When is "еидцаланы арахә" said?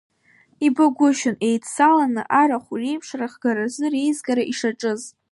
1.47-2.71